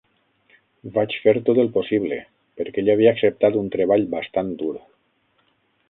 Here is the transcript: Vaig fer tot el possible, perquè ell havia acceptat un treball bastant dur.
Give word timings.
Vaig 0.95 1.13
fer 1.25 1.33
tot 1.49 1.59
el 1.65 1.69
possible, 1.75 2.19
perquè 2.61 2.83
ell 2.83 2.91
havia 2.95 3.15
acceptat 3.17 3.59
un 3.63 3.71
treball 3.77 4.09
bastant 4.17 4.55
dur. 4.65 4.75